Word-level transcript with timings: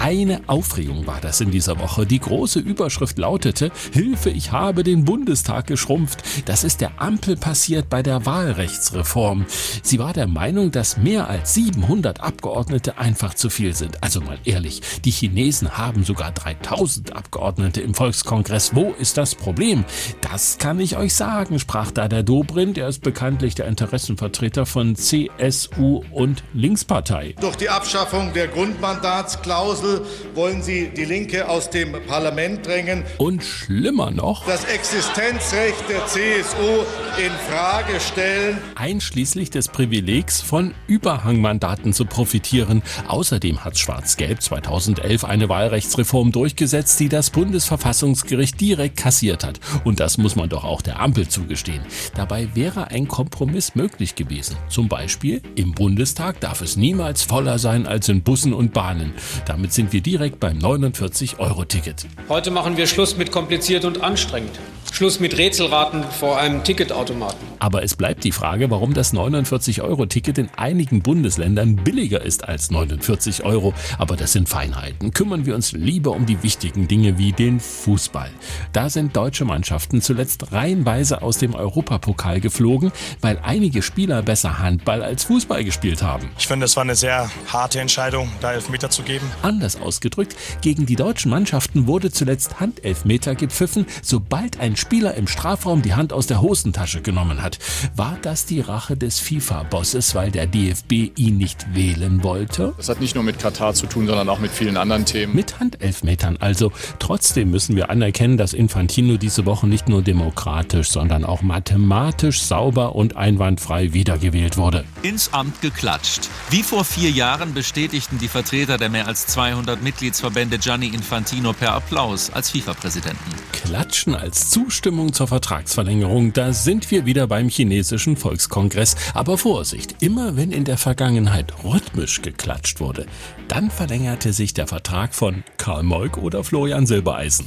Eine 0.00 0.42
Aufregung 0.46 1.08
war 1.08 1.20
das 1.20 1.40
in 1.40 1.50
dieser 1.50 1.80
Woche. 1.80 2.06
Die 2.06 2.20
große 2.20 2.60
Überschrift 2.60 3.18
lautete, 3.18 3.72
Hilfe, 3.92 4.30
ich 4.30 4.52
habe 4.52 4.84
den 4.84 5.04
Bundestag 5.04 5.66
geschrumpft. 5.66 6.22
Das 6.44 6.62
ist 6.62 6.80
der 6.80 7.02
Ampel 7.02 7.36
passiert 7.36 7.90
bei 7.90 8.00
der 8.04 8.24
Wahlrechtsreform. 8.24 9.44
Sie 9.82 9.98
war 9.98 10.12
der 10.12 10.28
Meinung, 10.28 10.70
dass 10.70 10.98
mehr 10.98 11.28
als 11.28 11.54
700 11.54 12.20
Abgeordnete 12.20 12.96
einfach 12.96 13.34
zu 13.34 13.50
viel 13.50 13.74
sind. 13.74 14.00
Also 14.00 14.20
mal 14.20 14.38
ehrlich, 14.44 14.82
die 15.04 15.10
Chinesen 15.10 15.76
haben 15.76 16.04
sogar 16.04 16.30
3000 16.30 17.16
Abgeordnete 17.16 17.80
im 17.80 17.92
Volkskongress. 17.92 18.76
Wo 18.76 18.94
ist 19.00 19.16
das 19.16 19.34
Problem? 19.34 19.84
Das 20.20 20.58
kann 20.58 20.78
ich 20.78 20.96
euch 20.96 21.12
sagen, 21.12 21.58
sprach 21.58 21.90
da 21.90 22.06
der 22.06 22.22
Dobrindt. 22.22 22.78
Er 22.78 22.86
ist 22.86 23.02
bekanntlich 23.02 23.56
der 23.56 23.66
Interessenvertreter 23.66 24.64
von 24.64 24.94
CSU 24.94 26.04
und 26.12 26.44
Linkspartei. 26.54 27.34
Durch 27.40 27.56
die 27.56 27.68
Abschaffung 27.68 28.32
der 28.32 28.46
Grundmandatsklausel 28.46 29.87
Klausel 29.88 30.06
wollen 30.34 30.62
sie 30.62 30.88
die 30.88 31.04
Linke 31.04 31.48
aus 31.48 31.70
dem 31.70 31.92
Parlament 32.06 32.66
drängen. 32.66 33.04
Und 33.18 33.42
schlimmer 33.42 34.10
noch, 34.10 34.46
das 34.46 34.64
Existenzrecht 34.64 35.88
der 35.88 36.06
CSU 36.06 36.84
in 37.18 37.32
Frage 37.50 38.00
stellen. 38.00 38.58
Einschließlich 38.74 39.50
des 39.50 39.68
Privilegs 39.68 40.40
von 40.40 40.74
Überhangmandaten 40.86 41.92
zu 41.92 42.04
profitieren. 42.04 42.82
Außerdem 43.08 43.64
hat 43.64 43.78
Schwarz-Gelb 43.78 44.42
2011 44.42 45.24
eine 45.24 45.48
Wahlrechtsreform 45.48 46.32
durchgesetzt, 46.32 47.00
die 47.00 47.08
das 47.08 47.30
Bundesverfassungsgericht 47.30 48.60
direkt 48.60 48.96
kassiert 48.96 49.44
hat. 49.44 49.60
Und 49.84 50.00
das 50.00 50.18
muss 50.18 50.36
man 50.36 50.48
doch 50.48 50.64
auch 50.64 50.82
der 50.82 51.00
Ampel 51.00 51.28
zugestehen. 51.28 51.82
Dabei 52.14 52.48
wäre 52.54 52.88
ein 52.88 53.08
Kompromiss 53.08 53.74
möglich 53.74 54.14
gewesen. 54.14 54.56
Zum 54.68 54.88
Beispiel 54.88 55.42
im 55.54 55.72
Bundestag 55.72 56.40
darf 56.40 56.60
es 56.60 56.76
niemals 56.76 57.22
voller 57.22 57.58
sein 57.58 57.86
als 57.86 58.08
in 58.08 58.22
Bussen 58.22 58.52
und 58.52 58.72
Bahnen. 58.72 59.12
Damit 59.46 59.72
sind 59.78 59.92
wir 59.92 60.00
direkt 60.00 60.40
beim 60.40 60.58
49-Euro-Ticket. 60.58 62.08
Heute 62.28 62.50
machen 62.50 62.76
wir 62.76 62.88
Schluss 62.88 63.16
mit 63.16 63.30
kompliziert 63.30 63.84
und 63.84 64.02
anstrengend. 64.02 64.58
Schluss 64.92 65.20
mit 65.20 65.36
Rätselraten 65.36 66.04
vor 66.04 66.38
einem 66.38 66.64
Ticketautomaten. 66.64 67.38
Aber 67.58 67.82
es 67.82 67.96
bleibt 67.96 68.24
die 68.24 68.32
Frage, 68.32 68.70
warum 68.70 68.94
das 68.94 69.12
49-Euro-Ticket 69.12 70.38
in 70.38 70.48
einigen 70.56 71.02
Bundesländern 71.02 71.76
billiger 71.76 72.22
ist 72.22 72.48
als 72.48 72.70
49 72.70 73.44
Euro. 73.44 73.74
Aber 73.98 74.16
das 74.16 74.32
sind 74.32 74.48
Feinheiten. 74.48 75.12
Kümmern 75.12 75.46
wir 75.46 75.54
uns 75.54 75.72
lieber 75.72 76.12
um 76.12 76.26
die 76.26 76.42
wichtigen 76.42 76.88
Dinge 76.88 77.18
wie 77.18 77.32
den 77.32 77.60
Fußball. 77.60 78.30
Da 78.72 78.90
sind 78.90 79.16
deutsche 79.16 79.44
Mannschaften 79.44 80.00
zuletzt 80.00 80.52
reihenweise 80.52 81.22
aus 81.22 81.38
dem 81.38 81.54
Europapokal 81.54 82.40
geflogen, 82.40 82.92
weil 83.20 83.38
einige 83.42 83.82
Spieler 83.82 84.22
besser 84.22 84.58
Handball 84.58 85.02
als 85.02 85.24
Fußball 85.24 85.64
gespielt 85.64 86.02
haben. 86.02 86.30
Ich 86.38 86.46
finde, 86.46 86.66
es 86.66 86.76
war 86.76 86.84
eine 86.84 86.96
sehr 86.96 87.30
harte 87.52 87.80
Entscheidung, 87.80 88.30
da 88.40 88.52
Elfmeter 88.52 88.90
zu 88.90 89.02
geben. 89.02 89.26
Anders 89.42 89.80
ausgedrückt, 89.80 90.36
gegen 90.60 90.86
die 90.86 90.96
deutschen 90.96 91.30
Mannschaften 91.30 91.86
wurde 91.86 92.10
zuletzt 92.10 92.60
Handelfmeter 92.60 93.34
gepfiffen, 93.34 93.86
sobald 94.02 94.60
ein 94.60 94.76
Spieler 94.78 95.14
im 95.14 95.26
Strafraum 95.26 95.82
die 95.82 95.94
Hand 95.94 96.12
aus 96.12 96.26
der 96.26 96.40
Hosentasche 96.40 97.02
genommen 97.02 97.42
hat. 97.42 97.58
War 97.96 98.16
das 98.22 98.46
die 98.46 98.60
Rache 98.60 98.96
des 98.96 99.18
FIFA-Bosses, 99.18 100.14
weil 100.14 100.30
der 100.30 100.46
DFB 100.46 101.12
ihn 101.16 101.36
nicht 101.36 101.74
wählen 101.74 102.22
wollte? 102.22 102.72
Das 102.76 102.88
hat 102.88 103.00
nicht 103.00 103.14
nur 103.14 103.24
mit 103.24 103.38
Katar 103.38 103.74
zu 103.74 103.86
tun, 103.86 104.06
sondern 104.06 104.28
auch 104.28 104.38
mit 104.38 104.50
vielen 104.50 104.76
anderen 104.76 105.04
Themen. 105.04 105.34
Mit 105.34 105.60
Handelfmetern 105.60 106.36
also. 106.38 106.72
Trotzdem 106.98 107.50
müssen 107.50 107.76
wir 107.76 107.90
anerkennen, 107.90 108.36
dass 108.36 108.52
Infantino 108.52 109.16
diese 109.16 109.44
Woche 109.44 109.66
nicht 109.66 109.88
nur 109.88 110.02
demokratisch, 110.02 110.90
sondern 110.90 111.24
auch 111.24 111.42
mathematisch 111.42 112.40
sauber 112.40 112.94
und 112.94 113.16
einwandfrei 113.16 113.92
wiedergewählt 113.92 114.56
wurde. 114.56 114.84
Ins 115.02 115.32
Amt 115.34 115.60
geklatscht. 115.60 116.28
Wie 116.50 116.62
vor 116.62 116.84
vier 116.84 117.10
Jahren 117.10 117.52
bestätigten 117.52 118.18
die 118.18 118.28
Vertreter 118.28 118.78
der 118.78 118.88
mehr 118.88 119.08
als 119.08 119.26
200 119.26 119.82
Mitgliedsverbände 119.82 120.58
Gianni 120.58 120.88
Infantino 120.88 121.52
per 121.52 121.74
Applaus 121.74 122.30
als 122.30 122.50
FIFA-Präsidenten. 122.50 123.18
Klatschen 123.52 124.14
als 124.14 124.50
Zuschauer 124.50 124.67
Zustimmung 124.68 125.14
zur 125.14 125.26
Vertragsverlängerung, 125.28 126.34
da 126.34 126.52
sind 126.52 126.90
wir 126.90 127.06
wieder 127.06 127.26
beim 127.26 127.48
chinesischen 127.48 128.18
Volkskongress. 128.18 128.96
Aber 129.14 129.38
Vorsicht, 129.38 130.02
immer 130.02 130.36
wenn 130.36 130.52
in 130.52 130.66
der 130.66 130.76
Vergangenheit 130.76 131.64
rhythmisch 131.64 132.20
geklatscht 132.20 132.78
wurde, 132.78 133.06
dann 133.48 133.70
verlängerte 133.70 134.34
sich 134.34 134.52
der 134.52 134.66
Vertrag 134.66 135.14
von 135.14 135.42
Karl 135.56 135.84
Moik 135.84 136.18
oder 136.18 136.44
Florian 136.44 136.84
Silbereisen. 136.84 137.46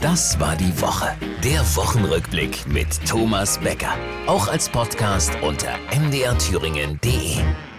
Das 0.00 0.38
war 0.38 0.54
die 0.54 0.80
Woche. 0.80 1.08
Der 1.42 1.60
Wochenrückblick 1.74 2.64
mit 2.68 3.04
Thomas 3.04 3.58
Becker. 3.58 3.96
Auch 4.28 4.46
als 4.46 4.68
Podcast 4.68 5.32
unter 5.42 5.74
mdrthüringen.de. 5.98 7.71